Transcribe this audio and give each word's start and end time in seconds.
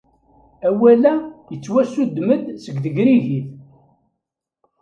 Awal-a 0.67 1.13
yettwassuddem-d 1.51 2.45
seg 2.63 2.75
tegrigit. 2.83 3.47